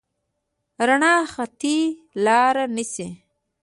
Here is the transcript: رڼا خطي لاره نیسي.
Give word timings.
رڼا 0.87 1.15
خطي 1.33 1.77
لاره 2.23 2.63
نیسي. 2.75 3.07